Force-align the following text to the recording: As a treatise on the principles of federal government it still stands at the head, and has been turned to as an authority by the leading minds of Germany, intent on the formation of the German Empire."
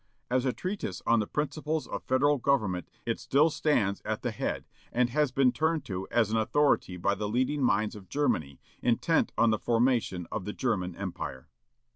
As 0.31 0.45
a 0.45 0.51
treatise 0.51 1.03
on 1.05 1.19
the 1.19 1.27
principles 1.27 1.85
of 1.85 2.01
federal 2.03 2.39
government 2.39 2.87
it 3.05 3.19
still 3.19 3.51
stands 3.51 4.01
at 4.03 4.23
the 4.23 4.31
head, 4.31 4.65
and 4.91 5.11
has 5.11 5.31
been 5.31 5.51
turned 5.51 5.85
to 5.85 6.07
as 6.09 6.31
an 6.31 6.37
authority 6.37 6.97
by 6.97 7.13
the 7.13 7.29
leading 7.29 7.61
minds 7.61 7.95
of 7.95 8.09
Germany, 8.09 8.59
intent 8.81 9.31
on 9.37 9.51
the 9.51 9.59
formation 9.59 10.25
of 10.31 10.45
the 10.45 10.53
German 10.53 10.95
Empire." 10.95 11.49